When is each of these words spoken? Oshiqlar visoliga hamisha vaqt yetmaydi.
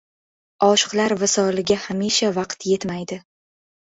Oshiqlar 0.67 1.15
visoliga 1.23 1.77
hamisha 1.85 2.33
vaqt 2.41 2.67
yetmaydi. 2.75 3.21